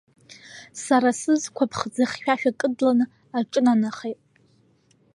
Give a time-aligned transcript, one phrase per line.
[0.83, 3.05] Сара сызқәа аԥхӡы хьшәашәа кыдланы
[3.37, 4.19] аҿынанахеит.